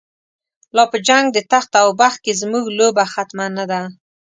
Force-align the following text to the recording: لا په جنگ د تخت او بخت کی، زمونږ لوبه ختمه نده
لا 0.75 0.83
په 0.91 0.97
جنگ 1.07 1.25
د 1.33 1.39
تخت 1.51 1.71
او 1.81 1.87
بخت 2.01 2.19
کی، 2.23 2.31
زمونږ 2.41 2.65
لوبه 2.79 3.03
ختمه 3.13 3.47
نده 3.57 3.81